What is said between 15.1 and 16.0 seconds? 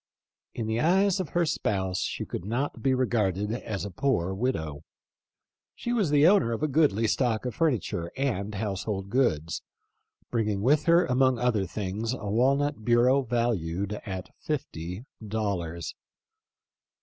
dollars.